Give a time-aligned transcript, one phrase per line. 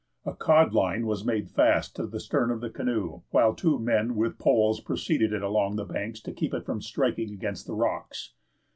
[0.25, 4.15] A cod line was made fast to the stern of the canoe, while two men
[4.15, 8.33] with poles preceded it along the banks to keep it from striking against the rocks.